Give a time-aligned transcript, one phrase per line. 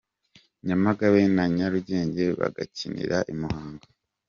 [0.65, 3.85] Nyamagabe na Nyarugenge bagakinira i Muhanga.